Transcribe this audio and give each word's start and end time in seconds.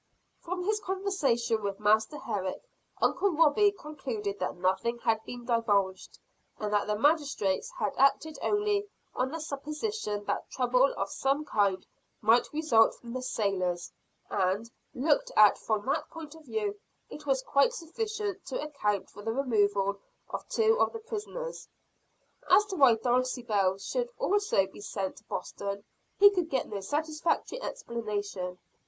From 0.41 0.63
his 0.63 0.79
conversation 0.79 1.61
with 1.61 1.79
Master 1.79 2.17
Herrick, 2.17 2.63
Uncle 2.99 3.29
Robie 3.29 3.71
concluded 3.71 4.39
that 4.39 4.55
nothing 4.55 4.97
had 4.97 5.23
been 5.25 5.45
divulged; 5.45 6.17
and 6.57 6.73
that 6.73 6.87
the 6.87 6.97
magistrates 6.97 7.69
had 7.77 7.95
acted 7.97 8.39
only 8.41 8.87
on 9.13 9.29
the 9.29 9.39
supposition 9.39 10.23
that 10.25 10.49
trouble 10.49 10.91
of 10.97 11.11
some 11.11 11.45
kind 11.45 11.85
might 12.19 12.51
result 12.51 12.95
from 12.95 13.13
the 13.13 13.21
sailors. 13.21 13.91
And, 14.27 14.71
looked 14.95 15.31
at 15.37 15.59
from 15.59 15.85
that 15.85 16.09
point 16.09 16.33
of 16.33 16.45
view, 16.45 16.79
it 17.11 17.27
was 17.27 17.43
quite 17.43 17.71
sufficient 17.71 18.43
to 18.47 18.59
account 18.59 19.07
for 19.07 19.21
the 19.21 19.31
removal 19.31 19.99
of 20.31 20.47
two 20.49 20.79
of 20.79 20.93
the 20.93 20.99
prisoners. 20.99 21.67
As 22.49 22.65
to 22.65 22.75
why 22.75 22.95
Dulcibel 22.95 23.77
also 24.19 24.49
should 24.57 24.71
be 24.71 24.81
sent 24.81 25.17
to 25.17 25.23
Boston, 25.25 25.83
he 26.17 26.31
could 26.31 26.49
get 26.49 26.67
no 26.67 26.79
satisfactory 26.79 27.61
explanation. 27.61 28.57